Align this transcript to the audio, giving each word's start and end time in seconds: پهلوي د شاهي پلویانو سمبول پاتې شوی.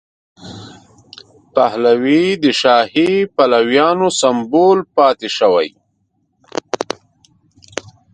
پهلوي 1.53 2.23
د 2.43 2.45
شاهي 2.61 3.11
پلویانو 3.35 4.07
سمبول 4.21 4.79
پاتې 4.95 5.29
شوی. 5.37 5.69